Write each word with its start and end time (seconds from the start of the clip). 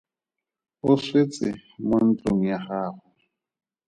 O 0.89 0.91
swetse 1.03 1.47
mo 1.87 1.97
ntlong 2.07 2.41
ya 2.51 2.57
gago. 2.65 3.03